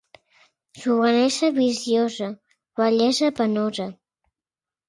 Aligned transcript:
Jovenesa 0.85 1.51
viciosa, 1.59 2.31
vellesa 2.81 3.33
penosa. 3.41 3.87